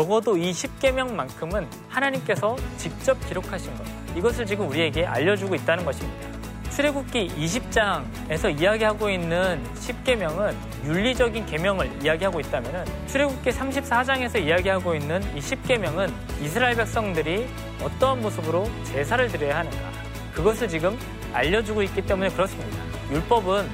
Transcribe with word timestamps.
적어도 0.00 0.34
이 0.38 0.50
10계명만큼은 0.50 1.66
하나님께서 1.90 2.56
직접 2.78 3.20
기록하신 3.28 3.74
것. 3.74 3.84
이것을 4.16 4.46
지금 4.46 4.66
우리에게 4.66 5.04
알려주고 5.04 5.54
있다는 5.56 5.84
것입니다. 5.84 6.26
출애굽기 6.70 7.28
20장에서 7.36 8.58
이야기하고 8.58 9.10
있는 9.10 9.62
10계명은 9.74 10.54
윤리적인 10.86 11.44
계명을 11.44 12.02
이야기하고 12.02 12.40
있다면 12.40 12.86
출애굽기 13.08 13.50
34장에서 13.50 14.42
이야기하고 14.42 14.94
있는 14.94 15.22
이 15.36 15.40
10계명은 15.40 16.10
이스라엘 16.40 16.76
백성들이 16.76 17.46
어떠한 17.82 18.22
모습으로 18.22 18.70
제사를 18.84 19.28
드려야 19.28 19.58
하는가 19.58 19.90
그것을 20.32 20.66
지금 20.66 20.98
알려주고 21.34 21.82
있기 21.82 22.00
때문에 22.06 22.30
그렇습니다. 22.30 22.78
율법은 23.10 23.68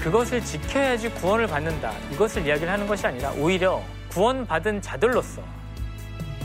그것을 0.00 0.40
지켜야지 0.40 1.10
구원을 1.10 1.48
받는다 1.48 1.92
이것을 2.12 2.46
이야기를 2.46 2.72
하는 2.72 2.86
것이 2.86 3.06
아니라 3.06 3.30
오히려 3.32 3.82
구원받은 4.12 4.82
자들로서 4.82 5.42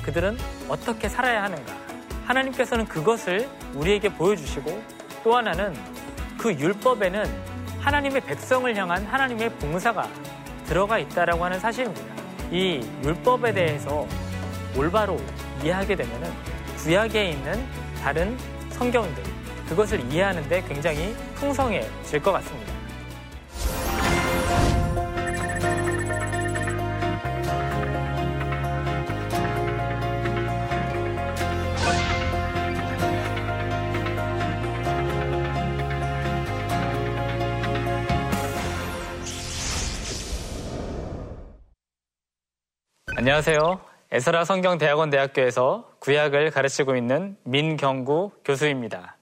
그들은 0.03 0.37
어떻게 0.69 1.09
살아야 1.09 1.43
하는가 1.43 1.73
하나님께서는 2.25 2.85
그것을 2.85 3.49
우리에게 3.73 4.09
보여주시고 4.13 4.81
또 5.23 5.35
하나는 5.35 5.73
그 6.37 6.53
율법에는 6.53 7.25
하나님의 7.81 8.21
백성을 8.21 8.73
향한 8.75 9.05
하나님의 9.05 9.49
봉사가 9.55 10.07
들어가 10.65 10.97
있다라고 10.97 11.43
하는 11.43 11.59
사실입니다. 11.59 12.01
이 12.51 12.85
율법에 13.03 13.53
대해서 13.53 14.07
올바로 14.77 15.17
이해하게 15.61 15.95
되면 15.95 16.33
구약에 16.77 17.31
있는 17.31 17.65
다른 18.01 18.37
성경들 18.69 19.23
그것을 19.67 19.99
이해하는데 20.11 20.63
굉장히 20.63 21.13
풍성해질 21.35 22.21
것 22.21 22.31
같습니다. 22.31 22.76
안녕하세요. 43.27 43.81
에스라 44.09 44.45
성경대학원 44.45 45.09
대학교에서 45.09 45.91
구약을 45.99 46.49
가르치고 46.49 46.95
있는 46.95 47.35
민경구 47.43 48.31
교수입니다. 48.45 49.17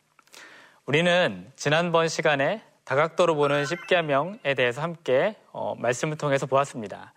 우리는 0.85 1.51
지난번 1.55 2.07
시간에 2.07 2.61
다각도로 2.83 3.33
보는 3.33 3.65
십계명에 3.65 4.53
대해서 4.55 4.83
함께 4.83 5.35
어, 5.51 5.73
말씀을 5.79 6.17
통해서 6.17 6.45
보았습니다. 6.45 7.15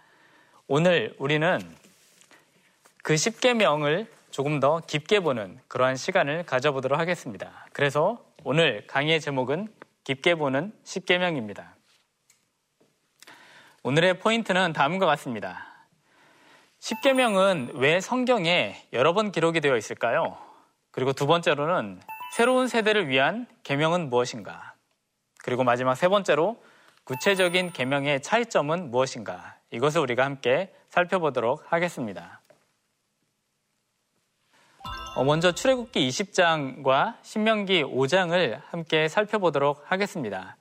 오늘 0.67 1.15
우리는 1.19 1.59
그 3.03 3.19
십계명을 3.19 4.11
조금 4.31 4.59
더 4.59 4.81
깊게 4.87 5.21
보는 5.21 5.59
그러한 5.69 5.95
시간을 5.95 6.45
가져보도록 6.45 6.99
하겠습니다. 6.99 7.67
그래서 7.75 8.25
오늘 8.45 8.87
강의의 8.87 9.21
제목은 9.21 9.69
깊게 10.05 10.37
보는 10.37 10.73
십계명입니다. 10.85 11.77
오늘의 13.83 14.21
포인트는 14.21 14.73
다음과 14.73 15.05
같습니다. 15.05 15.68
십계명은 16.81 17.73
왜 17.75 18.01
성경에 18.01 18.77
여러 18.93 19.13
번 19.13 19.33
기록이 19.33 19.61
되어 19.61 19.77
있을까요? 19.77 20.39
그리고 20.91 21.13
두 21.13 21.27
번째로는 21.27 22.01
새로운 22.33 22.69
세대를 22.69 23.09
위한 23.09 23.47
계명은 23.65 24.11
무엇인가? 24.11 24.75
그리고 25.39 25.65
마지막 25.65 25.95
세 25.95 26.09
번째로 26.09 26.63
구체적인 27.05 27.73
계명의 27.73 28.23
차이점은 28.23 28.91
무엇인가? 28.91 29.57
이것을 29.71 30.01
우리가 30.03 30.25
함께 30.25 30.73
살펴보도록 30.89 31.65
하겠습니다. 31.73 32.41
어, 35.17 35.25
먼저 35.25 35.53
출애굽기 35.53 36.09
20장과 36.09 37.17
신명기 37.23 37.83
5장을 37.83 38.61
함께 38.67 39.09
살펴보도록 39.09 39.83
하겠습니다. 39.91 40.57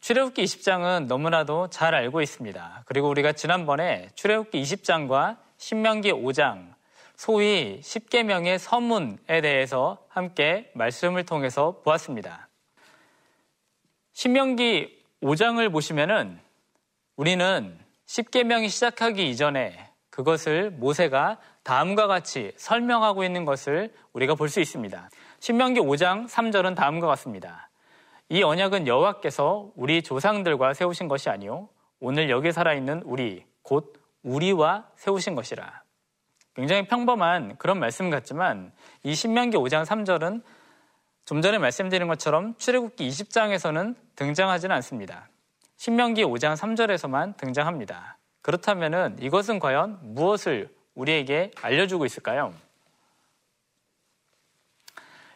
출애굽기 0.00 0.42
20장은 0.42 1.06
너무나도 1.06 1.68
잘 1.68 1.94
알고 1.94 2.20
있습니다. 2.20 2.82
그리고 2.86 3.08
우리가 3.08 3.32
지난번에 3.32 4.08
출애굽기 4.14 4.60
20장과 4.62 5.36
신명기 5.60 6.12
5장, 6.12 6.72
소위 7.16 7.80
10계명의 7.82 8.56
서문에 8.56 9.42
대해서 9.42 9.98
함께 10.08 10.70
말씀을 10.74 11.26
통해서 11.26 11.82
보았습니다. 11.84 12.48
신명기 14.14 15.04
5장을 15.22 15.70
보시면은 15.70 16.40
우리는 17.16 17.78
10계명이 18.06 18.70
시작하기 18.70 19.28
이전에 19.28 19.90
그것을 20.08 20.70
모세가 20.70 21.38
다음과 21.62 22.06
같이 22.06 22.52
설명하고 22.56 23.22
있는 23.22 23.44
것을 23.44 23.92
우리가 24.14 24.36
볼 24.36 24.48
수 24.48 24.60
있습니다. 24.60 25.10
신명기 25.40 25.80
5장 25.80 26.26
3절은 26.26 26.74
다음과 26.74 27.06
같습니다. 27.06 27.68
이 28.30 28.42
언약은 28.42 28.86
여호와께서 28.86 29.72
우리 29.76 30.02
조상들과 30.02 30.72
세우신 30.72 31.06
것이 31.06 31.28
아니요 31.28 31.68
오늘 32.00 32.30
여기 32.30 32.50
살아 32.50 32.72
있는 32.72 33.02
우리 33.04 33.44
곧 33.60 33.99
우리와 34.22 34.88
세우신 34.96 35.34
것이라. 35.34 35.82
굉장히 36.54 36.86
평범한 36.86 37.56
그런 37.58 37.78
말씀 37.78 38.10
같지만 38.10 38.72
이 39.02 39.14
신명기 39.14 39.56
5장 39.56 39.84
3절은 39.84 40.42
좀 41.24 41.42
전에 41.42 41.58
말씀드린 41.58 42.08
것처럼 42.08 42.56
출애굽기 42.56 43.08
20장에서는 43.08 43.94
등장하지는 44.16 44.74
않습니다. 44.76 45.28
신명기 45.76 46.24
5장 46.24 46.56
3절에서만 46.56 47.36
등장합니다. 47.36 48.18
그렇다면 48.42 49.16
이것은 49.20 49.58
과연 49.58 49.98
무엇을 50.02 50.74
우리에게 50.94 51.52
알려주고 51.62 52.04
있을까요? 52.04 52.52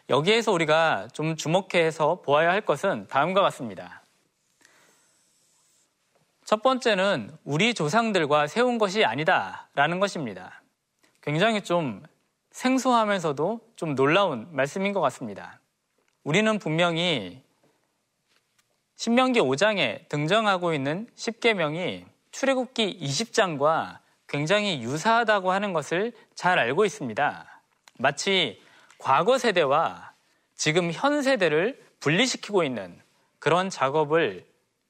여기에서 0.09 0.51
우리가 0.51 1.07
좀 1.13 1.35
주목해서 1.35 2.21
보아야 2.21 2.51
할 2.51 2.61
것은 2.61 3.07
다음과 3.07 3.41
같습니다. 3.41 4.04
첫 6.45 6.61
번째는 6.61 7.35
우리 7.43 7.73
조상들과 7.73 8.45
세운 8.45 8.77
것이 8.77 9.03
아니다 9.03 9.67
라는 9.73 9.99
것입니다. 9.99 10.61
굉장히 11.21 11.61
좀 11.63 12.03
생소하면서도 12.51 13.61
좀 13.75 13.95
놀라운 13.95 14.47
말씀인 14.51 14.93
것 14.93 15.01
같습니다. 15.01 15.59
우리는 16.23 16.59
분명히 16.59 17.41
신명기 18.95 19.39
5장에 19.41 20.07
등장하고 20.07 20.75
있는 20.75 21.07
10계명이 21.15 22.05
출애굽기 22.29 22.99
20장과 23.01 23.97
굉장히 24.27 24.83
유사하다고 24.83 25.51
하는 25.51 25.73
것을 25.73 26.13
잘 26.35 26.59
알고 26.59 26.85
있습니다. 26.85 27.61
마치 27.97 28.61
과거 28.99 29.39
세대와 29.39 30.13
지금 30.55 30.91
현 30.91 31.23
세대를 31.23 31.83
분리시키고 32.01 32.63
있는 32.63 33.01
그런 33.39 33.71
작업을 33.71 34.45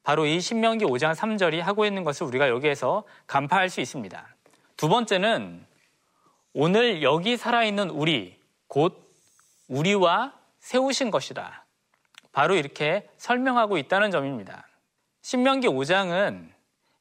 바로 0.05 0.27
이 0.27 0.39
신명기 0.39 0.85
5장 0.85 1.15
3절이 1.15 1.59
하고 1.61 1.83
있는 1.83 2.03
것을 2.03 2.27
우리가 2.27 2.47
여기에서 2.47 3.03
간파할 3.25 3.69
수 3.69 3.81
있습니다. 3.81 4.27
두 4.77 4.87
번째는 4.87 5.65
오늘 6.53 7.01
여기 7.01 7.37
살아있는 7.37 7.89
우리, 7.89 8.39
곧 8.67 9.11
우리와 9.67 10.33
세우신 10.59 11.09
것이다. 11.09 11.65
바로 12.31 12.53
이렇게 12.53 13.09
설명하고 13.17 13.79
있다는 13.79 14.11
점입니다. 14.11 14.67
신명기 15.23 15.67
5장은 15.69 16.49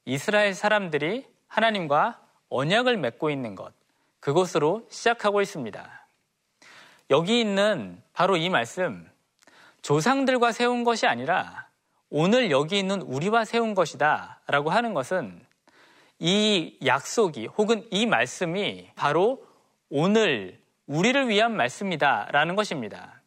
이스라엘 0.05 0.55
사람들이 0.55 1.27
하나님과 1.47 2.19
언약을 2.49 2.97
맺고 2.97 3.29
있는 3.29 3.53
것, 3.53 3.71
그것으로 4.19 4.87
시작하고 4.89 5.41
있습니다. 5.43 6.07
여기 7.11 7.39
있는 7.39 8.01
바로 8.13 8.35
이 8.35 8.49
말씀, 8.49 9.07
조상들과 9.83 10.51
세운 10.51 10.83
것이 10.83 11.05
아니라 11.05 11.64
오늘 12.09 12.51
여기 12.51 12.77
있는 12.77 13.01
우리와 13.01 13.45
세운 13.45 13.73
것이다 13.73 14.41
라고 14.47 14.69
하는 14.69 14.93
것은 14.93 15.43
이 16.19 16.77
약속이 16.85 17.47
혹은 17.47 17.87
이 17.91 18.05
말씀이 18.05 18.89
바로 18.95 19.45
오늘 19.89 20.59
우리를 20.87 21.27
위한 21.27 21.55
말씀이다 21.55 22.29
라는 22.31 22.55
것입니다. 22.55 23.21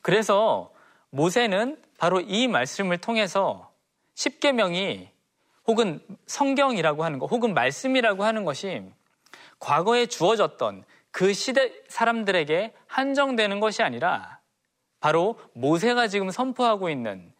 그래서 0.00 0.72
모세는 1.10 1.80
바로 1.98 2.20
이 2.20 2.48
말씀을 2.48 2.98
통해서 2.98 3.72
십계명이 4.14 5.08
혹은 5.66 6.00
성경이라고 6.26 7.04
하는 7.04 7.18
것 7.18 7.30
혹은 7.30 7.54
말씀이라고 7.54 8.24
하는 8.24 8.44
것이 8.44 8.82
과거에 9.58 10.06
주어졌던 10.06 10.84
그 11.10 11.32
시대 11.32 11.72
사람들에게 11.88 12.72
한정되는 12.86 13.60
것이 13.60 13.82
아니라 13.82 14.40
바로 15.00 15.38
모세가 15.52 16.08
지금 16.08 16.30
선포하고 16.30 16.90
있는 16.90 17.32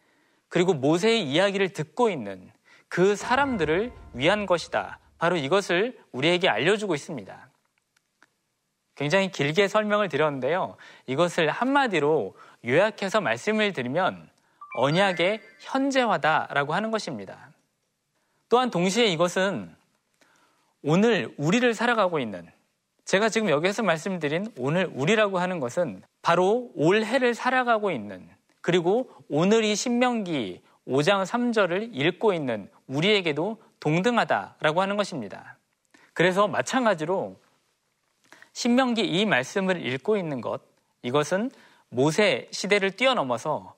그리고 0.49 0.73
모세의 0.73 1.23
이야기를 1.23 1.69
듣고 1.69 2.09
있는 2.09 2.51
그 2.87 3.15
사람들을 3.15 3.91
위한 4.13 4.45
것이다. 4.45 4.99
바로 5.19 5.37
이것을 5.37 5.97
우리에게 6.11 6.49
알려주고 6.49 6.95
있습니다. 6.95 7.49
굉장히 8.95 9.31
길게 9.31 9.67
설명을 9.67 10.09
드렸는데요. 10.09 10.75
이것을 11.05 11.49
한마디로 11.49 12.35
요약해서 12.65 13.21
말씀을 13.21 13.71
드리면 13.71 14.29
언약의 14.75 15.39
현재화다라고 15.59 16.73
하는 16.73 16.91
것입니다. 16.91 17.51
또한 18.49 18.69
동시에 18.69 19.05
이것은 19.05 19.73
오늘 20.81 21.33
우리를 21.37 21.73
살아가고 21.73 22.19
있는 22.19 22.49
제가 23.05 23.29
지금 23.29 23.49
여기에서 23.49 23.83
말씀드린 23.83 24.51
오늘 24.57 24.89
우리라고 24.93 25.39
하는 25.39 25.59
것은 25.59 26.03
바로 26.21 26.69
올해를 26.75 27.33
살아가고 27.33 27.91
있는 27.91 28.29
그리고 28.61 29.09
오늘 29.29 29.63
이 29.63 29.75
신명기 29.75 30.61
5장 30.87 31.25
3절을 31.25 31.89
읽고 31.93 32.33
있는 32.33 32.69
우리에게도 32.87 33.57
동등하다라고 33.79 34.81
하는 34.81 34.97
것입니다. 34.97 35.57
그래서 36.13 36.47
마찬가지로 36.47 37.37
신명기 38.53 39.01
이 39.05 39.25
말씀을 39.25 39.85
읽고 39.85 40.17
있는 40.17 40.41
것 40.41 40.61
이것은 41.03 41.51
모세 41.89 42.47
시대를 42.51 42.91
뛰어넘어서 42.91 43.75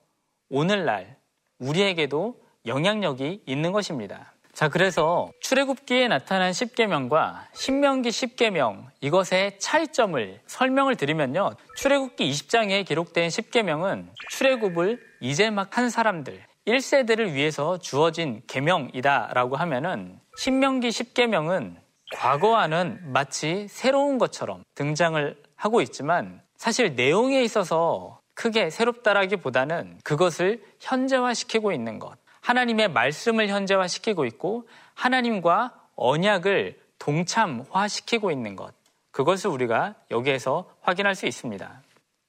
오늘날 0.48 1.16
우리에게도 1.58 2.40
영향력이 2.66 3.42
있는 3.46 3.72
것입니다. 3.72 4.31
자, 4.52 4.68
그래서 4.68 5.30
출애굽기에 5.40 6.08
나타난 6.08 6.52
10계명과 6.52 7.46
신명기 7.54 8.10
10계명 8.10 8.84
이것의 9.00 9.58
차이점을 9.58 10.40
설명을 10.46 10.96
드리면요. 10.96 11.52
출애굽기 11.76 12.30
20장에 12.30 12.84
기록된 12.84 13.28
10계명은 13.28 14.08
출애굽을 14.28 15.00
이제 15.20 15.48
막 15.50 15.78
한 15.78 15.88
사람들 15.88 16.44
1세대를 16.66 17.32
위해서 17.32 17.78
주어진 17.78 18.42
계명이다라고 18.46 19.56
하면은 19.56 20.20
신명기 20.36 20.90
10계명은 20.90 21.76
과거와는 22.14 23.10
마치 23.10 23.66
새로운 23.68 24.18
것처럼 24.18 24.64
등장을 24.74 25.34
하고 25.56 25.80
있지만 25.80 26.42
사실 26.56 26.94
내용에 26.94 27.42
있어서 27.42 28.20
크게 28.34 28.68
새롭다라기보다는 28.68 30.00
그것을 30.04 30.62
현재화시키고 30.80 31.72
있는 31.72 31.98
것. 31.98 32.21
하나님의 32.42 32.88
말씀을 32.88 33.48
현재화시키고 33.48 34.26
있고 34.26 34.68
하나님과 34.94 35.72
언약을 35.96 36.80
동참화시키고 36.98 38.30
있는 38.30 38.56
것. 38.56 38.74
그것을 39.10 39.50
우리가 39.50 39.94
여기에서 40.10 40.70
확인할 40.82 41.14
수 41.14 41.26
있습니다. 41.26 41.82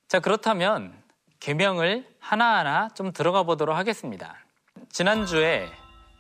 자, 0.08 0.20
그렇다면 0.20 0.94
계명을 1.40 2.08
하나하나 2.20 2.90
좀 2.90 3.12
들어가 3.12 3.44
보도록 3.44 3.76
하겠습니다. 3.76 4.38
지난주에 4.90 5.70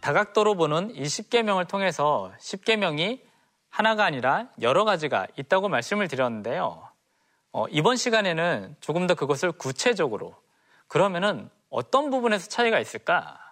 다각도로 0.01 0.56
보는 0.56 0.96
이 0.96 1.04
10계명을 1.04 1.68
통해서 1.68 2.34
10계명이 2.39 3.22
하나가 3.69 4.06
아니라 4.06 4.48
여러 4.62 4.84
가지가 4.84 5.28
있다고 5.38 5.69
말씀을 5.69 6.07
드렸는데요. 6.07 6.88
어, 7.51 7.66
이번 7.69 7.96
시간에는 7.96 8.75
조금 8.81 9.07
더 9.07 9.16
그것을 9.16 9.51
구체적으로 9.51 10.36
그러면은 10.88 11.50
어떤 11.69 12.10
부분에서 12.10 12.50
차이가 12.50 12.80
있을까? 12.80 13.43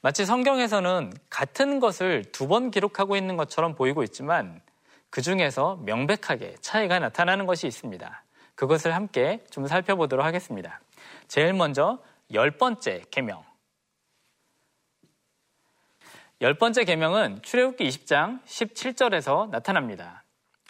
마치 0.00 0.24
성경에서는 0.24 1.12
같은 1.28 1.80
것을 1.80 2.24
두 2.32 2.46
번 2.46 2.70
기록하고 2.70 3.16
있는 3.16 3.36
것처럼 3.36 3.74
보이고 3.74 4.02
있지만 4.04 4.60
그 5.10 5.22
중에서 5.22 5.76
명백하게 5.84 6.56
차이가 6.60 6.98
나타나는 6.98 7.46
것이 7.46 7.66
있습니다. 7.66 8.22
그것을 8.54 8.94
함께 8.94 9.44
좀 9.50 9.66
살펴보도록 9.66 10.24
하겠습니다. 10.24 10.80
제일 11.26 11.52
먼저 11.52 11.98
열 12.32 12.50
번째 12.52 13.02
계명. 13.10 13.44
열 16.40 16.54
번째 16.54 16.84
계명은 16.84 17.42
출애굽기 17.42 17.88
20장 17.88 18.42
17절에서 18.44 19.50
나타납니다. 19.50 20.22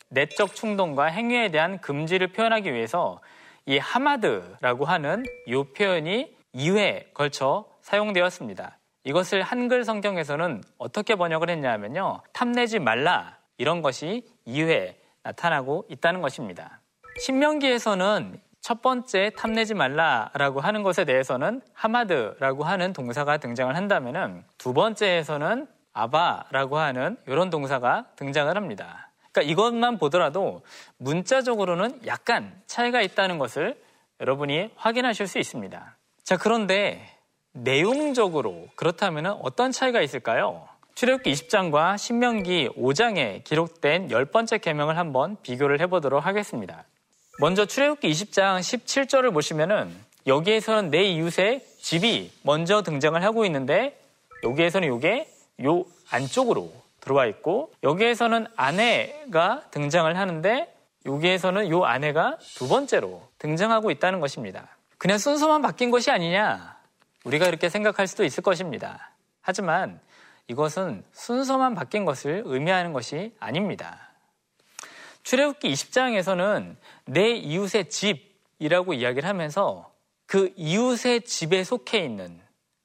내적 0.08 0.54
충동과 0.54 1.06
행위에 1.06 1.50
대한 1.50 1.80
금지를 1.80 2.28
표현하기 2.28 2.72
위해서 2.72 3.20
이 3.66 3.76
하마드라고 3.76 4.86
하는 4.86 5.24
이 5.46 5.62
표현이 5.76 6.34
2회 6.54 7.12
걸쳐 7.12 7.66
사용되었습니다. 7.82 8.78
이것을 9.04 9.42
한글 9.42 9.84
성경에서는 9.84 10.62
어떻게 10.76 11.14
번역을 11.14 11.50
했냐면요. 11.50 12.20
탐내지 12.32 12.78
말라 12.78 13.38
이런 13.56 13.82
것이 13.82 14.26
2회 14.46 14.94
나타나고 15.22 15.86
있다는 15.88 16.20
것입니다. 16.20 16.80
신명기에서는 17.20 18.40
첫 18.60 18.82
번째 18.82 19.30
탐내지 19.36 19.74
말라라고 19.74 20.60
하는 20.60 20.82
것에 20.82 21.04
대해서는 21.04 21.62
하마드라고 21.72 22.64
하는 22.64 22.92
동사가 22.92 23.38
등장을 23.38 23.74
한다면은 23.74 24.44
두 24.58 24.74
번째에서는 24.74 25.66
아바라고 25.92 26.78
하는 26.78 27.16
이런 27.26 27.50
동사가 27.50 28.06
등장을 28.16 28.54
합니다. 28.54 29.10
그러니까 29.32 29.52
이것만 29.52 29.98
보더라도 29.98 30.62
문자적으로는 30.98 32.06
약간 32.06 32.60
차이가 32.66 33.00
있다는 33.00 33.38
것을 33.38 33.80
여러분이 34.20 34.72
확인하실 34.76 35.26
수 35.26 35.38
있습니다. 35.38 35.96
자, 36.24 36.36
그런데 36.36 37.17
내용적으로 37.62 38.68
그렇다면 38.74 39.26
어떤 39.42 39.72
차이가 39.72 40.00
있을까요? 40.00 40.68
출애굽기 40.94 41.32
20장과 41.32 41.96
신명기 41.96 42.70
5장에 42.76 43.44
기록된 43.44 44.10
열 44.10 44.24
번째 44.24 44.58
계명을 44.58 44.96
한번 44.98 45.36
비교를 45.42 45.80
해보도록 45.80 46.26
하겠습니다. 46.26 46.84
먼저 47.40 47.66
출애굽기 47.66 48.10
20장 48.10 48.58
17절을 48.58 49.32
보시면은 49.32 49.94
여기에서는 50.26 50.90
내 50.90 51.04
이웃의 51.04 51.64
집이 51.80 52.32
먼저 52.42 52.82
등장을 52.82 53.22
하고 53.22 53.44
있는데 53.44 53.98
여기에서는 54.42 54.96
이게 54.96 55.28
요 55.64 55.84
안쪽으로 56.10 56.72
들어와 57.00 57.26
있고 57.26 57.72
여기에서는 57.84 58.46
아내가 58.56 59.62
등장을 59.70 60.16
하는데 60.16 60.74
여기에서는 61.06 61.70
요 61.70 61.84
아내가 61.84 62.36
두 62.56 62.68
번째로 62.68 63.22
등장하고 63.38 63.90
있다는 63.92 64.20
것입니다. 64.20 64.76
그냥 64.98 65.18
순서만 65.18 65.62
바뀐 65.62 65.90
것이 65.92 66.10
아니냐 66.10 66.77
우리가 67.28 67.46
이렇게 67.46 67.68
생각할 67.68 68.06
수도 68.06 68.24
있을 68.24 68.42
것입니다. 68.42 69.12
하지만 69.42 70.00
이것은 70.46 71.04
순서만 71.12 71.74
바뀐 71.74 72.06
것을 72.06 72.42
의미하는 72.46 72.94
것이 72.94 73.34
아닙니다. 73.38 74.08
출애굽기 75.24 75.70
20장에서는 75.70 76.76
내 77.04 77.32
이웃의 77.32 77.90
집이라고 77.90 78.94
이야기를 78.94 79.28
하면서 79.28 79.92
그 80.24 80.52
이웃의 80.56 81.22
집에 81.22 81.64
속해 81.64 81.98
있는 81.98 82.40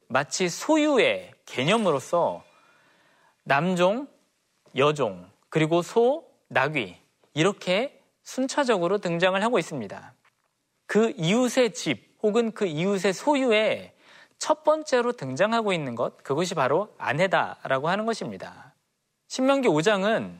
마치 0.09 0.49
소유의 0.49 1.31
개념으로서 1.45 2.43
남종, 3.43 4.07
여종, 4.75 5.29
그리고 5.49 5.81
소, 5.81 6.27
나귀 6.49 6.97
이렇게 7.33 8.01
순차적으로 8.23 8.97
등장을 8.97 9.41
하고 9.41 9.57
있습니다. 9.57 10.13
그 10.85 11.13
이웃의 11.15 11.73
집 11.73 12.17
혹은 12.21 12.51
그 12.51 12.65
이웃의 12.65 13.13
소유에 13.13 13.92
첫 14.39 14.63
번째로 14.63 15.13
등장하고 15.13 15.73
있는 15.73 15.95
것 15.95 16.23
그것이 16.23 16.55
바로 16.55 16.93
아내다라고 16.97 17.89
하는 17.89 18.05
것입니다. 18.05 18.73
신명기 19.27 19.67
5장은 19.67 20.37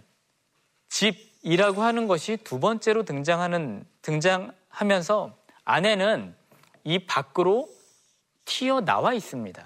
집 0.89 1.33
이라고 1.41 1.81
하는 1.81 2.07
것이 2.07 2.37
두 2.37 2.59
번째로 2.59 3.03
등장하는 3.03 3.85
등장하면서 4.01 5.35
아내는 5.65 6.35
이 6.83 7.05
밖으로 7.05 7.69
튀어나와 8.45 9.13
있습니다. 9.13 9.63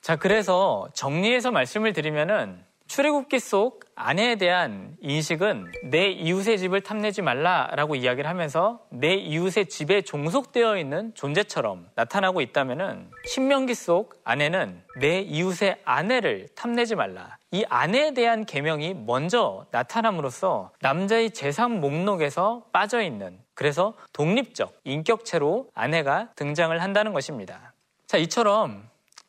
자, 0.00 0.16
그래서 0.16 0.88
정리해서 0.94 1.50
말씀을 1.52 1.92
드리면은 1.92 2.64
출애굽기 2.86 3.38
속 3.38 3.84
아내에 3.94 4.36
대한 4.36 4.96
인식은 5.00 5.72
내 5.84 6.08
이웃의 6.08 6.58
집을 6.58 6.80
탐내지 6.80 7.22
말라라고 7.22 7.94
이야기를 7.94 8.28
하면서 8.28 8.80
내 8.90 9.14
이웃의 9.14 9.66
집에 9.66 10.02
종속되어 10.02 10.78
있는 10.78 11.12
존재처럼 11.14 11.88
나타나고 11.94 12.40
있다면은 12.40 13.10
신명기 13.26 13.74
속 13.74 14.20
아내는 14.24 14.82
내 14.98 15.20
이웃의 15.20 15.80
아내를 15.84 16.48
탐내지 16.54 16.94
말라. 16.94 17.36
이 17.50 17.64
아내에 17.68 18.14
대한 18.14 18.46
계명이 18.46 18.94
먼저 18.94 19.66
나타남으로써 19.70 20.72
남자의 20.80 21.30
재산 21.30 21.80
목록에서 21.80 22.64
빠져 22.72 23.02
있는 23.02 23.38
그래서 23.54 23.94
독립적 24.12 24.80
인격체로 24.84 25.68
아내가 25.74 26.30
등장을 26.36 26.80
한다는 26.80 27.12
것입니다. 27.12 27.74
자, 28.06 28.16
이처럼 28.16 28.88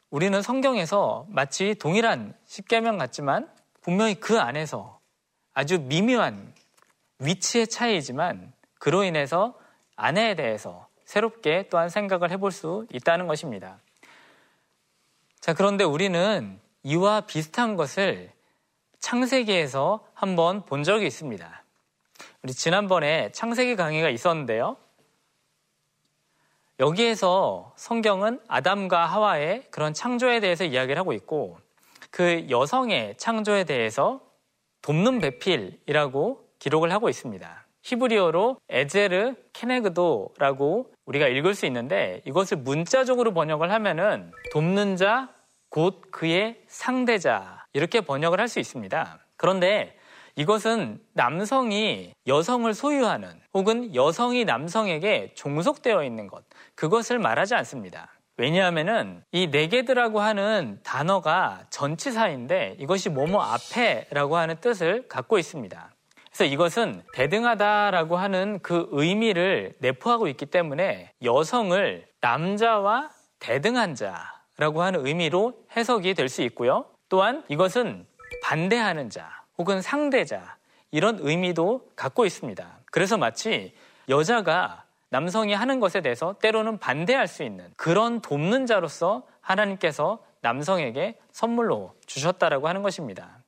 우리는 0.09 0.41
성경에서 0.41 1.25
마치 1.27 1.73
동일한 1.75 2.33
십계명 2.45 2.97
같지만 2.97 3.49
분명히 3.83 4.15
그 4.15 4.39
안에서 4.39 4.99
아주 5.53 5.79
미묘한 5.79 6.53
위치의 7.19 7.67
차이지만 7.67 8.53
그로 8.79 9.03
인해서 9.03 9.57
아내에 9.95 10.35
대해서 10.35 10.87
새롭게 11.05 11.67
또한 11.69 11.89
생각을 11.89 12.31
해볼 12.31 12.51
수 12.51 12.87
있다는 12.91 13.27
것입니다. 13.27 13.79
자, 15.39 15.53
그런데 15.53 15.83
우리는 15.83 16.59
이와 16.83 17.21
비슷한 17.21 17.75
것을 17.75 18.31
창세기에서 18.99 20.05
한번 20.13 20.65
본 20.65 20.83
적이 20.83 21.07
있습니다. 21.07 21.63
우리 22.41 22.53
지난번에 22.53 23.31
창세기 23.31 23.75
강의가 23.75 24.09
있었는데요. 24.09 24.77
여기에서 26.79 27.73
성경은 27.75 28.39
아담과 28.47 29.05
하와의 29.05 29.67
그런 29.69 29.93
창조에 29.93 30.39
대해서 30.39 30.63
이야기를 30.63 30.97
하고 30.97 31.13
있고 31.13 31.59
그 32.13 32.45
여성의 32.47 33.15
창조에 33.17 33.63
대해서 33.63 34.21
돕는 34.83 35.17
배필이라고 35.17 36.45
기록을 36.59 36.91
하고 36.91 37.09
있습니다. 37.09 37.65
히브리어로 37.81 38.59
에제르 38.69 39.33
케네그도라고 39.51 40.91
우리가 41.07 41.27
읽을 41.27 41.55
수 41.55 41.65
있는데 41.65 42.21
이것을 42.27 42.57
문자적으로 42.57 43.33
번역을 43.33 43.71
하면은 43.71 44.31
돕는 44.51 44.95
자, 44.95 45.33
곧 45.69 46.03
그의 46.11 46.61
상대자 46.67 47.65
이렇게 47.73 48.01
번역을 48.01 48.39
할 48.39 48.47
수 48.47 48.59
있습니다. 48.59 49.19
그런데 49.35 49.97
이것은 50.35 50.99
남성이 51.13 52.13
여성을 52.27 52.71
소유하는 52.75 53.41
혹은 53.55 53.95
여성이 53.95 54.45
남성에게 54.45 55.33
종속되어 55.33 56.03
있는 56.03 56.27
것, 56.27 56.43
그것을 56.75 57.17
말하지 57.17 57.55
않습니다. 57.55 58.12
왜냐하면은 58.37 59.23
이 59.31 59.47
내게드라고 59.47 60.19
하는 60.19 60.79
단어가 60.83 61.63
전치사인데 61.69 62.77
이것이 62.79 63.09
뭐뭐 63.09 63.41
앞에라고 63.41 64.37
하는 64.37 64.55
뜻을 64.59 65.07
갖고 65.07 65.37
있습니다. 65.37 65.91
그래서 66.27 66.45
이것은 66.45 67.03
대등하다라고 67.13 68.17
하는 68.17 68.59
그 68.63 68.87
의미를 68.91 69.75
내포하고 69.79 70.27
있기 70.29 70.47
때문에 70.47 71.11
여성을 71.23 72.07
남자와 72.21 73.11
대등한 73.39 73.93
자라고 73.93 74.81
하는 74.81 75.05
의미로 75.05 75.53
해석이 75.77 76.15
될 76.15 76.29
수 76.29 76.41
있고요. 76.43 76.85
또한 77.09 77.43
이것은 77.49 78.07
반대하는 78.41 79.11
자 79.11 79.29
혹은 79.59 79.81
상대자 79.83 80.57
이런 80.89 81.19
의미도 81.21 81.91
갖고 81.95 82.25
있습니다. 82.25 82.79
그래서 82.91 83.17
마치 83.17 83.75
여자가 84.09 84.85
남성이 85.13 85.53
하는 85.53 85.79
것에 85.79 86.01
대해서 86.01 86.33
때로는 86.41 86.79
반대할 86.79 87.27
수 87.27 87.43
있는 87.43 87.71
그런 87.77 88.19
돕는 88.19 88.65
자로서 88.65 89.21
하나님께서 89.41 90.23
남성에게 90.41 91.19
선물로 91.31 91.93
주셨다라고 92.07 92.67
하는 92.67 92.81
것입니다. 92.81 93.42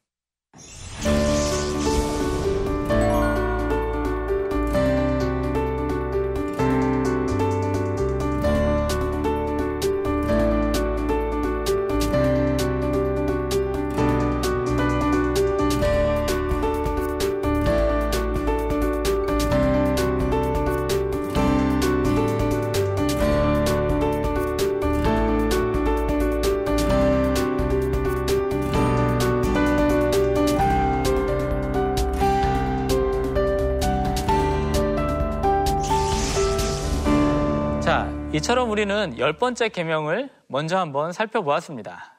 이처럼 38.45 38.69
우리는 38.69 39.17
열 39.17 39.33
번째 39.33 39.69
계명을 39.69 40.29
먼저 40.45 40.77
한번 40.77 41.11
살펴보았습니다. 41.11 42.13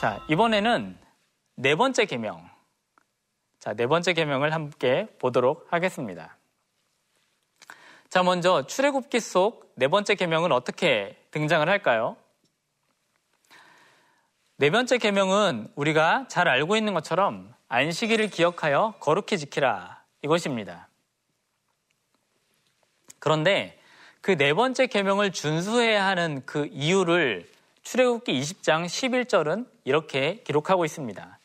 자, 0.00 0.20
이번에는 0.28 0.98
네 1.54 1.76
번째 1.76 2.04
계명. 2.04 2.50
자, 3.60 3.72
네 3.72 3.86
번째 3.86 4.12
계명을 4.12 4.52
함께 4.52 5.06
보도록 5.20 5.68
하겠습니다. 5.70 6.36
자, 8.08 8.24
먼저 8.24 8.66
출애굽기 8.66 9.20
속 9.20 9.72
네 9.76 9.86
번째 9.86 10.16
계명은 10.16 10.50
어떻게 10.50 11.16
등장을 11.30 11.68
할까요? 11.68 12.16
네 14.56 14.70
번째 14.70 14.98
계명은 14.98 15.68
우리가 15.76 16.26
잘 16.28 16.48
알고 16.48 16.74
있는 16.74 16.92
것처럼 16.92 17.54
안식일을 17.68 18.30
기억하여 18.30 18.94
거룩히 18.98 19.38
지키라 19.38 20.02
이것입니다. 20.22 20.88
그런데 23.20 23.75
그 24.26 24.36
네 24.36 24.54
번째 24.54 24.88
계명을 24.88 25.30
준수해야 25.30 26.04
하는 26.04 26.42
그 26.44 26.68
이유를 26.72 27.48
출애굽기 27.84 28.40
20장 28.40 28.84
11절은 28.86 29.68
이렇게 29.84 30.42
기록하고 30.42 30.84
있습니다. 30.84 31.38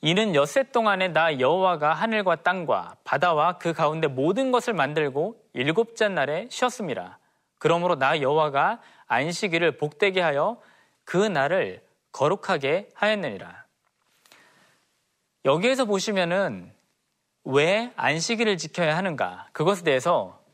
이는 0.00 0.34
엿새 0.34 0.64
동안에 0.72 1.06
나 1.12 1.38
여호와가 1.38 1.94
하늘과 1.94 2.42
땅과 2.42 2.96
바다와 3.04 3.58
그 3.58 3.72
가운데 3.72 4.08
모든 4.08 4.50
것을 4.50 4.74
만들고 4.74 5.40
일곱째 5.52 6.08
날에 6.08 6.48
쉬었습니다. 6.50 7.20
그러므로 7.58 7.94
나 7.96 8.20
여호와가 8.20 8.80
안식일을 9.06 9.76
복되게 9.76 10.20
하여 10.20 10.60
그 11.04 11.18
날을 11.18 11.80
거룩하게 12.10 12.88
하였느니라. 12.94 13.66
여기에서 15.44 15.84
보시면은 15.84 16.72
왜 17.44 17.92
안식일을 17.94 18.58
지켜야 18.58 18.96
하는가? 18.96 19.46
그것에 19.52 19.84
대해서 19.84 20.44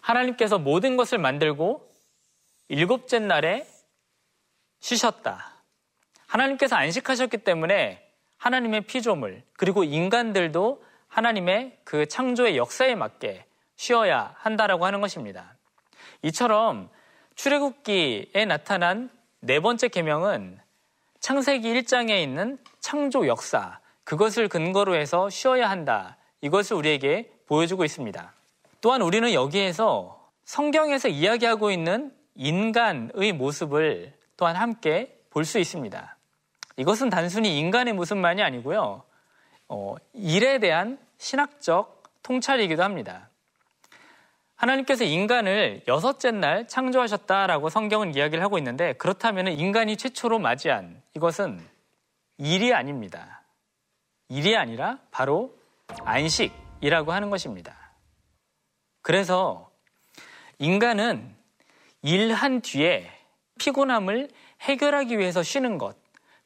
하나님께서 0.00 0.58
모든 0.58 0.96
것을 0.96 1.18
만들고 1.18 1.88
일곱째 2.68 3.18
날에 3.18 3.66
쉬셨다. 4.80 5.62
하나님께서 6.26 6.76
안식하셨기 6.76 7.38
때문에 7.38 8.06
하나님의 8.38 8.82
피조물, 8.82 9.42
그리고 9.54 9.84
인간들도 9.84 10.82
하나님의 11.08 11.78
그 11.84 12.06
창조의 12.06 12.56
역사에 12.56 12.94
맞게 12.94 13.44
쉬어야 13.76 14.34
한다라고 14.38 14.86
하는 14.86 15.00
것입니다. 15.00 15.56
이처럼 16.22 16.88
출애굽기에 17.34 18.44
나타난 18.46 19.10
네 19.40 19.60
번째 19.60 19.88
계명은 19.88 20.60
창세기 21.18 21.72
1장에 21.74 22.22
있는 22.22 22.58
창조 22.78 23.26
역사, 23.26 23.80
그것을 24.04 24.48
근거로 24.48 24.94
해서 24.94 25.28
쉬어야 25.28 25.68
한다. 25.68 26.16
이것을 26.40 26.76
우리에게 26.76 27.30
보여주고 27.46 27.84
있습니다. 27.84 28.32
또한 28.80 29.02
우리는 29.02 29.32
여기에서 29.32 30.30
성경에서 30.44 31.08
이야기하고 31.08 31.70
있는 31.70 32.12
인간의 32.34 33.32
모습을 33.32 34.14
또한 34.36 34.56
함께 34.56 35.16
볼 35.30 35.44
수 35.44 35.58
있습니다. 35.58 36.16
이것은 36.76 37.10
단순히 37.10 37.58
인간의 37.58 37.92
모습만이 37.94 38.42
아니고요. 38.42 39.04
어, 39.68 39.94
일에 40.14 40.58
대한 40.58 40.98
신학적 41.18 42.02
통찰이기도 42.22 42.82
합니다. 42.82 43.28
하나님께서 44.56 45.04
인간을 45.04 45.82
여섯째 45.88 46.30
날 46.32 46.66
창조하셨다라고 46.68 47.68
성경은 47.70 48.14
이야기를 48.14 48.42
하고 48.42 48.58
있는데 48.58 48.92
그렇다면 48.94 49.48
인간이 49.48 49.96
최초로 49.96 50.38
맞이한 50.38 51.02
이것은 51.14 51.60
일이 52.38 52.74
아닙니다. 52.74 53.42
일이 54.28 54.56
아니라 54.56 54.98
바로 55.10 55.54
안식이라고 56.04 57.12
하는 57.12 57.30
것입니다. 57.30 57.79
그래서 59.02 59.70
인간은 60.58 61.34
일한 62.02 62.60
뒤에 62.60 63.10
피곤함을 63.58 64.28
해결하기 64.60 65.18
위해서 65.18 65.42
쉬는 65.42 65.78
것, 65.78 65.96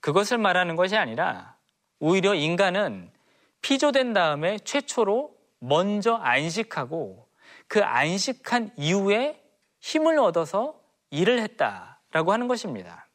그것을 0.01 0.39
말하는 0.39 0.77
것이 0.77 0.97
아니라 0.97 1.57
오히려 1.99 2.35
인간은 2.35 3.11
피조된 3.63 4.13
다음에 4.13 4.59
최초로 4.59 5.35
먼저 5.59 6.15
안식하고 6.15 7.27
그 7.67 7.83
안식한 7.83 8.73
이후에 8.77 9.43
힘을 9.81 10.19
얻어서 10.19 10.79
일을 11.11 11.41
했다라고 11.41 12.33
하는 12.33 12.49
것입니다. 12.49 13.09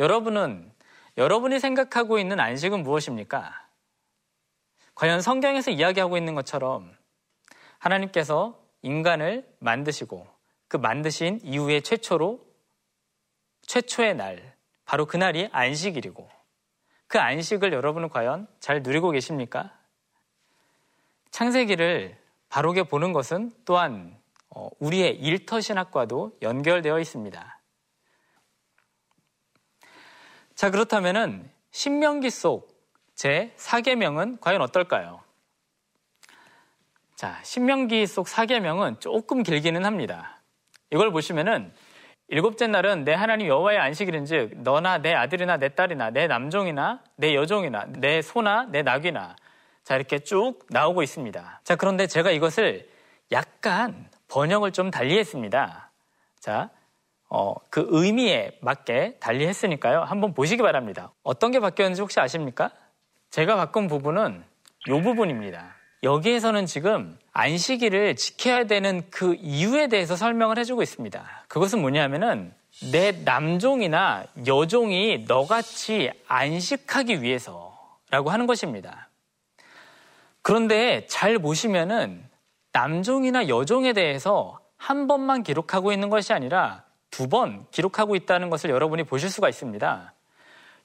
여러분은 0.00 0.72
여러분이 1.18 1.60
생각하고 1.60 2.18
있는 2.18 2.40
안식은 2.40 2.82
무엇입니까? 2.82 3.68
과연 4.94 5.20
성경에서 5.20 5.70
이야기하고 5.70 6.16
있는 6.16 6.34
것처럼 6.34 6.96
하나님께서 7.82 8.58
인간을 8.82 9.46
만드시고 9.58 10.26
그 10.68 10.76
만드신 10.76 11.40
이후에 11.42 11.80
최초로 11.80 12.44
최초의 13.62 14.16
날, 14.16 14.56
바로 14.84 15.06
그날이 15.06 15.48
안식일이고 15.52 16.28
그 17.06 17.18
안식을 17.18 17.72
여러분은 17.72 18.08
과연 18.08 18.48
잘 18.60 18.82
누리고 18.82 19.10
계십니까? 19.10 19.76
창세기를 21.30 22.18
바로게 22.48 22.84
보는 22.84 23.12
것은 23.12 23.52
또한 23.64 24.18
어, 24.48 24.68
우리의 24.80 25.16
일터 25.16 25.60
신학과도 25.60 26.36
연결되어 26.42 26.98
있습니다. 26.98 27.60
자, 30.54 30.70
그렇다면은 30.70 31.50
신명기 31.70 32.30
속 32.30 32.72
제 33.14 33.54
4계명은 33.56 34.40
과연 34.40 34.60
어떨까요? 34.62 35.22
자, 37.22 37.38
신명기 37.44 38.04
속 38.08 38.26
사계명은 38.26 38.98
조금 38.98 39.44
길기는 39.44 39.84
합니다. 39.84 40.42
이걸 40.90 41.12
보시면은 41.12 41.72
일곱째 42.26 42.66
날은 42.66 43.04
내 43.04 43.14
하나님 43.14 43.46
여호와의 43.46 43.78
안식일인즉 43.78 44.62
너나 44.62 44.98
내 44.98 45.14
아들이나 45.14 45.56
내 45.56 45.68
딸이나 45.68 46.10
내 46.10 46.26
남종이나 46.26 47.00
내 47.14 47.36
여종이나 47.36 47.84
내 47.90 48.22
소나 48.22 48.64
내 48.72 48.82
낙이나 48.82 49.36
자 49.84 49.94
이렇게 49.94 50.18
쭉 50.18 50.66
나오고 50.70 51.04
있습니다. 51.04 51.60
자 51.62 51.76
그런데 51.76 52.08
제가 52.08 52.32
이것을 52.32 52.90
약간 53.30 54.08
번역을 54.26 54.72
좀 54.72 54.90
달리했습니다. 54.90 55.92
자, 56.40 56.70
어, 57.28 57.54
그 57.70 57.86
의미에 57.90 58.58
맞게 58.62 59.18
달리했으니까요. 59.20 60.00
한번 60.00 60.34
보시기 60.34 60.60
바랍니다. 60.60 61.12
어떤 61.22 61.52
게 61.52 61.60
바뀌었는지 61.60 62.02
혹시 62.02 62.18
아십니까? 62.18 62.72
제가 63.30 63.54
바꾼 63.54 63.86
부분은 63.86 64.42
이 64.88 64.90
부분입니다. 64.90 65.81
여기에서는 66.02 66.66
지금 66.66 67.16
안식일을 67.32 68.16
지켜야 68.16 68.64
되는 68.64 69.04
그 69.10 69.36
이유에 69.40 69.86
대해서 69.86 70.16
설명을 70.16 70.58
해주고 70.58 70.82
있습니다. 70.82 71.44
그것은 71.48 71.80
뭐냐면은 71.80 72.52
내 72.90 73.12
남종이나 73.12 74.24
여종이 74.46 75.24
너같이 75.28 76.10
안식하기 76.26 77.22
위해서라고 77.22 78.30
하는 78.30 78.46
것입니다. 78.46 79.08
그런데 80.42 81.06
잘 81.06 81.38
보시면은 81.38 82.24
남종이나 82.72 83.48
여종에 83.48 83.92
대해서 83.92 84.58
한 84.76 85.06
번만 85.06 85.42
기록하고 85.44 85.92
있는 85.92 86.10
것이 86.10 86.32
아니라 86.32 86.84
두 87.10 87.28
번 87.28 87.66
기록하고 87.70 88.16
있다는 88.16 88.50
것을 88.50 88.70
여러분이 88.70 89.04
보실 89.04 89.30
수가 89.30 89.48
있습니다. 89.48 90.14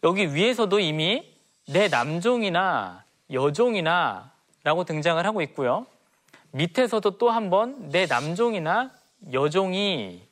여기 0.04 0.36
위에서도 0.36 0.80
이미 0.80 1.34
내 1.68 1.88
남종이나 1.88 3.04
여종이나 3.32 4.32
라고 4.68 4.84
등장을 4.84 5.26
하고 5.26 5.42
있고요. 5.44 5.86
밑에서도 6.52 7.18
또 7.18 7.30
한 7.30 7.50
번 7.50 7.90
내 7.90 8.06
남종이나 8.06 8.92
여종이 9.32 10.28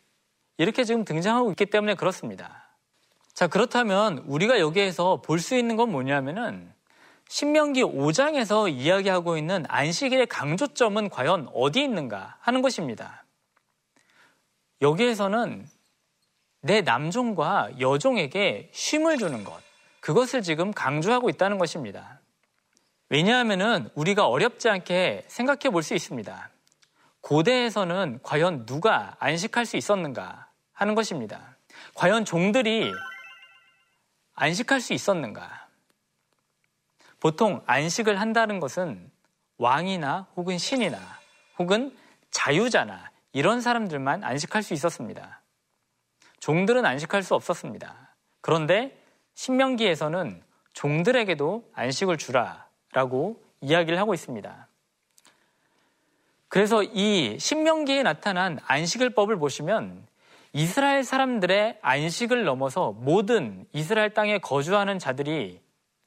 이렇게 0.58 0.84
지금 0.84 1.06
등장하고 1.06 1.52
있기 1.52 1.68
때문에 1.68 1.96
그렇습니다. 1.96 2.68
자, 3.34 3.48
그렇다면 3.48 4.26
우리가 4.28 4.60
여기에서 4.60 5.22
볼 5.22 5.40
수 5.40 5.56
있는 5.56 5.78
건 5.78 5.90
뭐냐면은 5.90 6.70
신명기 7.30 7.84
5장에서 7.84 8.70
이야기하고 8.70 9.38
있는 9.38 9.64
안식일의 9.70 10.28
강조점은 10.28 11.10
과연 11.10 11.50
어디 11.54 11.82
있는가 11.82 12.36
하는 12.42 12.62
것입니다. 12.62 13.24
여기에서는 14.82 15.66
내 16.60 16.82
남종과 16.82 17.80
여종에게 17.80 18.70
쉼을 18.74 19.18
주는 19.18 19.46
것, 19.46 19.62
그것을 20.02 20.42
지금 20.42 20.74
강조하고 20.74 21.30
있다는 21.30 21.58
것입니다. 21.58 22.20
왜냐하면 23.10 23.90
우리가 23.96 24.28
어렵지 24.28 24.70
않게 24.70 25.26
생각해 25.28 25.70
볼 25.72 25.84
수 25.84 25.94
있습니다. 25.94 26.50
고대에서는 27.22 28.20
과연 28.24 28.66
누가 28.66 29.16
안식할 29.20 29.66
수 29.66 29.78
있었는가 29.78 30.50
하는 30.74 30.96
것입니다. 30.96 31.56
과연 31.96 32.26
종들이 32.26 32.92
안식할 34.36 34.80
수 34.82 34.94
있었는가? 34.94 35.68
보통 37.20 37.64
안식을 37.66 38.20
한다는 38.20 38.60
것은 38.60 39.12
왕이나 39.58 40.28
혹은 40.36 40.58
신이나 40.58 41.00
혹은 41.58 41.96
자유자나 42.30 43.12
이런 43.32 43.62
사람들만 43.62 44.24
안식할 44.24 44.62
수 44.62 44.74
있었습니다. 44.74 45.42
종들은 46.40 46.86
안식할 46.86 47.24
수 47.24 47.34
없었습니다. 47.34 48.16
그런데 48.42 49.02
신명기에서는 49.34 50.44
종들에게도 50.74 51.72
안식을 51.74 52.18
주라 52.18 52.68
라고 52.96 53.36
이야기를 53.60 54.00
하고 54.00 54.14
있습니다. 54.14 54.68
그래서 56.48 56.82
이 56.82 57.38
신명기에 57.38 58.04
나타난 58.04 58.58
안식을 58.66 59.10
법을 59.10 59.38
보시면 59.38 60.08
이스라엘 60.54 61.04
사람들의 61.04 61.80
안식을 61.82 62.46
넘어서 62.46 62.94
모든 62.94 63.66
이스라엘 63.74 64.14
땅에 64.14 64.38
거주하는 64.38 64.98
자들이 64.98 65.60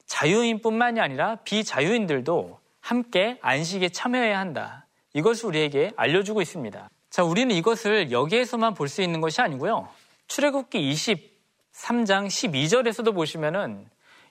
자유인뿐만이 0.07 0.99
아니라 0.99 1.35
비자유인들도 1.43 2.59
함께 2.79 3.37
안식에 3.41 3.89
참여해야 3.89 4.39
한다. 4.39 4.87
이것을 5.13 5.45
우리에게 5.49 5.91
알려주고 5.95 6.41
있습니다. 6.41 6.89
자, 7.11 7.23
우리는 7.23 7.53
이것을 7.55 8.11
여기에서만 8.11 8.73
볼 8.73 8.87
수 8.87 9.03
있는 9.03 9.21
것이 9.21 9.41
아니고요. 9.41 9.87
출애굽기 10.25 10.91
23장 10.91 12.25
12절에서도 12.25 13.13
보시면은 13.13 13.85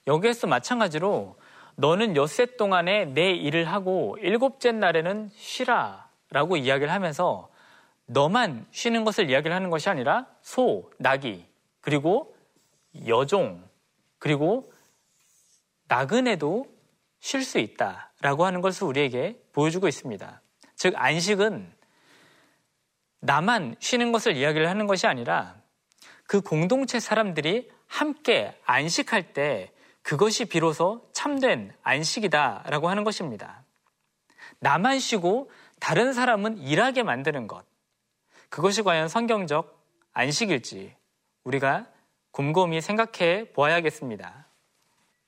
여기에서 0.09 0.49
마찬가지로 0.49 1.37
너는 1.81 2.17
엿새 2.17 2.57
동안에 2.57 3.05
내 3.05 3.31
일을 3.31 3.69
하고 3.69 4.19
일곱째 4.21 4.73
날에는 4.73 5.31
쉬라 5.37 6.09
라고 6.29 6.57
이야기를 6.57 6.93
하면서 6.93 7.49
너만 8.07 8.67
쉬는 8.73 9.05
것을 9.05 9.31
이야기를 9.31 9.55
하는 9.55 9.71
것이 9.71 9.89
아니라 9.89 10.27
소, 10.43 10.91
나귀, 10.99 11.47
그리고 11.81 12.35
여종, 13.07 13.63
그리고 14.19 14.73
나그네도 15.87 16.67
쉴 17.21 17.45
수 17.45 17.61
있다 17.61 18.13
라고 18.23 18.45
하는 18.45 18.61
것을 18.61 18.89
우리에게 18.89 19.41
보여주고 19.53 19.87
있습니다. 19.87 20.43
즉, 20.75 20.95
안식은 20.97 21.73
나만 23.21 23.77
쉬는 23.79 24.11
것을 24.11 24.37
이야기를 24.37 24.69
하는 24.69 24.89
것이 24.89 25.07
아니라 25.07 25.55
그 26.27 26.41
공동체 26.41 26.99
사람들이 26.99 27.71
함께 27.87 28.59
안식할 28.65 29.33
때 29.33 29.71
그것이 30.09 30.47
비로소 30.47 31.07
참된 31.13 31.71
안식이다라고 31.83 32.89
하는 32.89 33.05
것입니다. 33.05 33.63
나만 34.59 35.01
쉬고 35.01 35.51
다른 35.81 36.15
사람은 36.15 36.57
일하게 36.57 37.03
만드는 37.03 37.47
것. 37.47 37.67
그것이 38.49 38.83
과연 38.83 39.09
성경적 39.09 39.79
안식일지 40.15 40.97
우리가 41.45 41.89
곰곰이 42.31 42.81
생각해 42.81 43.53
보아야겠습니다. 43.53 44.47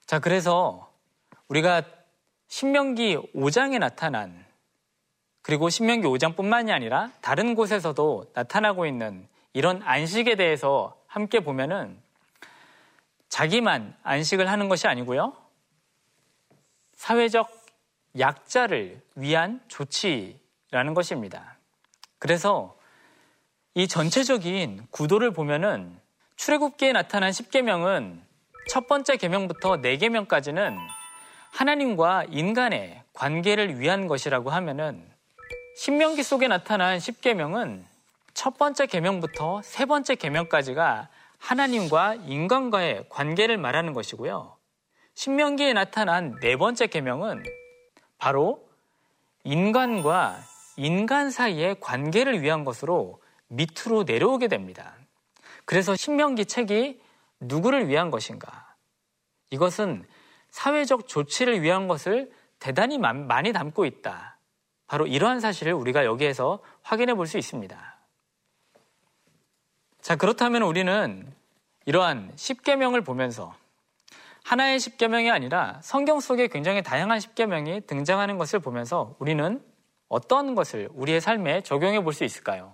자, 0.06 0.18
그래서 0.18 0.90
우리가 1.48 1.82
신명기 2.48 3.18
5장에 3.34 3.78
나타난 3.78 4.46
그리고 5.42 5.68
신명기 5.68 6.06
5장뿐만이 6.06 6.70
아니라 6.70 7.10
다른 7.20 7.54
곳에서도 7.54 8.30
나타나고 8.32 8.86
있는 8.86 9.28
이런 9.52 9.82
안식에 9.82 10.36
대해서 10.36 10.98
함께 11.06 11.40
보면은 11.40 12.00
자기만 13.30 13.96
안식을 14.02 14.50
하는 14.50 14.68
것이 14.68 14.86
아니고요. 14.86 15.34
사회적 16.94 17.48
약자를 18.18 19.00
위한 19.14 19.60
조치라는 19.68 20.94
것입니다. 20.94 21.56
그래서 22.18 22.76
이 23.74 23.88
전체적인 23.88 24.88
구도를 24.90 25.30
보면은 25.32 25.98
출애굽기에 26.36 26.92
나타난 26.92 27.30
10계명은 27.30 28.20
첫 28.68 28.88
번째 28.88 29.16
계명부터 29.16 29.76
4계명까지는 29.76 30.76
하나님과 31.52 32.24
인간의 32.28 33.02
관계를 33.12 33.78
위한 33.78 34.06
것이라고 34.06 34.50
하면은 34.50 35.08
신명기 35.76 36.22
속에 36.22 36.48
나타난 36.48 36.98
10계명은 36.98 37.84
첫 38.34 38.58
번째 38.58 38.86
계명부터 38.86 39.62
세 39.62 39.86
번째 39.86 40.16
계명까지가 40.16 41.08
하나님과 41.40 42.14
인간과의 42.26 43.06
관계를 43.08 43.58
말하는 43.58 43.92
것이고요. 43.92 44.56
신명기에 45.14 45.72
나타난 45.72 46.38
네 46.40 46.56
번째 46.56 46.86
계명은 46.86 47.42
바로 48.18 48.68
인간과 49.42 50.38
인간 50.76 51.30
사이의 51.30 51.80
관계를 51.80 52.42
위한 52.42 52.64
것으로 52.64 53.20
밑으로 53.48 54.04
내려오게 54.04 54.48
됩니다. 54.48 54.94
그래서 55.64 55.96
신명기 55.96 56.44
책이 56.44 57.00
누구를 57.40 57.88
위한 57.88 58.10
것인가? 58.10 58.74
이것은 59.50 60.06
사회적 60.50 61.08
조치를 61.08 61.62
위한 61.62 61.88
것을 61.88 62.30
대단히 62.58 62.98
많이 62.98 63.52
담고 63.52 63.86
있다. 63.86 64.38
바로 64.86 65.06
이러한 65.06 65.40
사실을 65.40 65.72
우리가 65.72 66.04
여기에서 66.04 66.60
확인해 66.82 67.14
볼 67.14 67.26
수 67.26 67.38
있습니다. 67.38 67.99
자, 70.02 70.16
그렇다면 70.16 70.62
우리는 70.62 71.30
이러한 71.84 72.32
10계명을 72.36 73.04
보면서 73.04 73.54
하나의 74.44 74.78
10계명이 74.78 75.30
아니라 75.30 75.78
성경 75.82 76.20
속에 76.20 76.48
굉장히 76.48 76.82
다양한 76.82 77.18
10계명이 77.18 77.86
등장하는 77.86 78.38
것을 78.38 78.58
보면서 78.58 79.14
우리는 79.18 79.62
어떤 80.08 80.54
것을 80.54 80.88
우리의 80.94 81.20
삶에 81.20 81.62
적용해 81.62 82.02
볼 82.02 82.12
수 82.14 82.24
있을까요? 82.24 82.72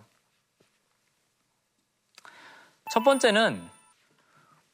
첫 2.90 3.02
번째는 3.02 3.68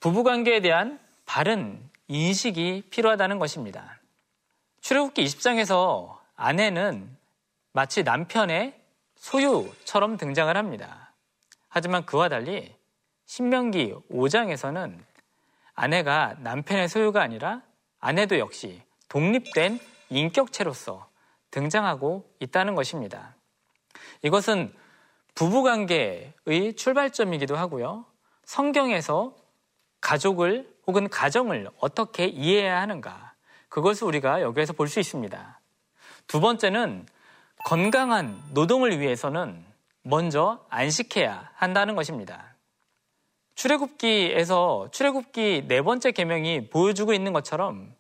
부부관계에 0.01 0.61
대한 0.61 1.01
바른 1.25 1.89
인식이 2.09 2.89
필요하다는 2.91 3.39
것입니다. 3.39 4.01
출애굽기 4.83 5.25
20장에서 5.25 6.19
아내는 6.37 7.17
마치 7.73 8.03
남편의 8.03 8.79
소유처럼 9.17 10.19
등장을 10.19 10.55
합니다. 10.55 11.02
하지만 11.75 12.05
그와 12.05 12.29
달리 12.29 12.77
신명기 13.25 13.95
5장에서는 14.11 14.99
아내가 15.75 16.37
남편의 16.41 16.87
소유가 16.87 17.23
아니라 17.23 17.63
아내도 17.99 18.39
역시 18.39 18.83
독립된 19.09 19.81
인격체로서 20.11 21.09
등장하고 21.51 22.31
있다는 22.41 22.75
것입니다. 22.75 23.35
이것은 24.21 24.75
부부관계의 25.35 26.75
출발점이기도 26.77 27.57
하고요. 27.57 28.05
성경에서 28.45 29.35
가족을 30.03 30.71
혹은 30.87 31.09
가정을 31.09 31.71
어떻게 31.79 32.27
이해해야 32.27 32.83
하는가. 32.83 33.33
그것을 33.71 34.09
우리가 34.09 34.43
여기에서 34.43 34.75
볼 34.75 34.89
수 34.89 35.01
있습니다. 35.01 35.61
두 36.27 36.41
번째는 36.41 37.07
건강한 37.65 38.43
노동을 38.51 39.01
위해서는 39.01 39.72
먼저 40.03 40.65
안식해야 40.69 41.51
한다는 41.55 41.95
것입니다. 41.95 42.57
출애굽기에서 43.55 44.89
출애굽기 44.93 45.65
네 45.69 45.83
번째 45.83 46.13
계명이 46.13 46.69
보여주고 46.71 47.13
있는 47.13 47.33
것처럼 47.33 47.95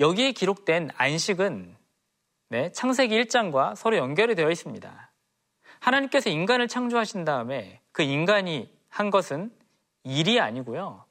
여기에 0.00 0.32
기록된 0.32 0.90
안식은 0.96 1.76
네, 2.48 2.72
창세기 2.72 3.20
1장과 3.22 3.74
서로 3.76 3.96
연결이 3.96 4.34
되어 4.34 4.50
있습니다. 4.50 5.12
하나님께서 5.80 6.30
인간을 6.30 6.68
창조하신 6.68 7.24
다음에 7.24 7.80
그 7.92 8.02
인간이 8.02 8.72
한 8.88 9.10
것은 9.10 9.50
일이 10.02 10.40
아니고요. 10.40 11.04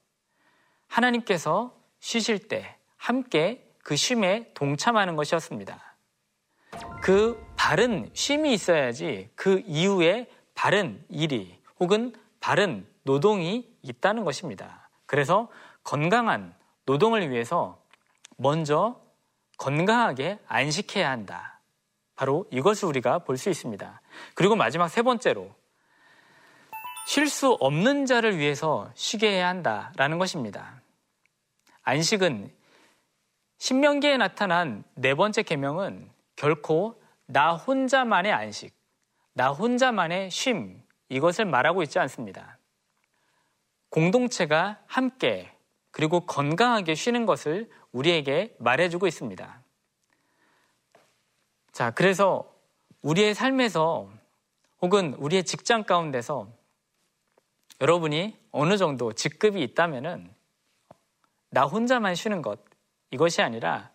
하나님께서 0.88 1.75
쉬실 1.99 2.47
때 2.47 2.75
함께 2.97 3.67
그 3.84 3.95
쉼에 3.95 4.51
동참하는 4.53 5.15
것이었습니다. 5.15 5.95
그 7.01 7.38
바른 7.55 8.09
쉼이 8.13 8.53
있어야지 8.53 9.29
그 9.35 9.63
이후에 9.65 10.27
바른 10.55 11.03
일이 11.09 11.57
혹은 11.79 12.13
바른 12.39 12.85
노동이 13.03 13.67
있다는 13.81 14.23
것입니다. 14.23 14.89
그래서 15.05 15.49
건강한 15.83 16.53
노동을 16.85 17.29
위해서 17.29 17.81
먼저 18.37 18.99
건강하게 19.57 20.39
안식해야 20.47 21.09
한다. 21.09 21.61
바로 22.15 22.45
이것을 22.51 22.87
우리가 22.89 23.19
볼 23.19 23.37
수 23.37 23.49
있습니다. 23.49 24.01
그리고 24.35 24.55
마지막 24.55 24.87
세 24.87 25.01
번째로 25.01 25.53
쉴 27.07 27.27
수 27.27 27.51
없는 27.59 28.05
자를 28.05 28.37
위해서 28.37 28.91
쉬게 28.95 29.29
해야 29.29 29.47
한다라는 29.49 30.19
것입니다. 30.19 30.81
안식은 31.83 32.51
신명기에 33.57 34.17
나타난 34.17 34.83
네 34.95 35.15
번째 35.15 35.43
계명은 35.43 36.09
결코 36.35 37.01
나 37.25 37.55
혼자만의 37.55 38.31
안식, 38.31 38.75
나 39.33 39.49
혼자만의 39.49 40.29
쉼 40.29 40.81
이것을 41.09 41.45
말하고 41.45 41.83
있지 41.83 41.99
않습니다. 41.99 42.57
공동체가 43.89 44.81
함께 44.88 45.55
그리고 45.91 46.25
건강하게 46.25 46.95
쉬는 46.95 47.25
것을 47.25 47.69
우리에게 47.91 48.55
말해주고 48.59 49.05
있습니다. 49.07 49.62
자, 51.71 51.91
그래서 51.91 52.51
우리의 53.03 53.36
삶에서 53.36 54.12
혹은 54.81 55.13
우리의 55.15 55.43
직장 55.43 55.83
가운데서 55.83 56.47
여러분이 57.81 58.38
어느 58.51 58.77
정도 58.77 59.13
직급이 59.13 59.62
있다면은 59.62 60.33
나 61.49 61.65
혼자만 61.65 62.15
쉬는 62.15 62.41
것 62.41 62.59
이것이 63.12 63.41
아니라 63.41 63.91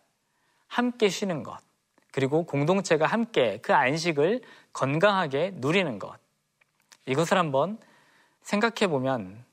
함께 0.68 1.08
쉬는 1.08 1.42
것 1.42 1.58
그리고 2.12 2.44
공동체가 2.44 3.06
함께 3.06 3.58
그 3.62 3.74
안식을 3.74 4.40
건강하게 4.72 5.52
누리는 5.56 5.98
것 5.98 6.16
이것을 7.06 7.38
한번 7.38 7.78
생각해 8.42 8.88
보면 8.88 9.44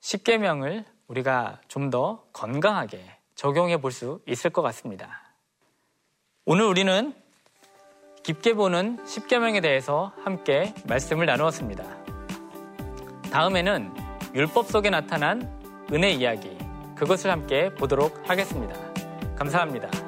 십계명을 0.00 0.84
우리가 1.08 1.60
좀 1.68 1.90
더 1.90 2.24
건강하게 2.32 3.02
적용해 3.34 3.80
볼 3.80 3.92
수 3.92 4.20
있을 4.26 4.50
것 4.50 4.62
같습니다. 4.62 5.22
오늘 6.44 6.64
우리는 6.66 7.14
깊게 8.22 8.54
보는 8.54 9.06
십계명에 9.06 9.60
대해서 9.60 10.12
함께 10.22 10.74
말씀을 10.86 11.26
나누었습니다. 11.26 11.84
다음에는 13.32 13.94
율법 14.34 14.66
속에 14.66 14.90
나타난 14.90 15.86
은혜 15.92 16.10
이야기 16.10 16.56
그것을 16.94 17.30
함께 17.30 17.72
보도록 17.74 18.28
하겠습니다. 18.28 18.74
감사합니다. 19.36 20.07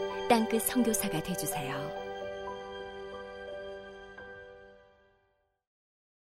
땅끝 0.31 0.61
성교사가 0.61 1.21
되주세요 1.23 2.00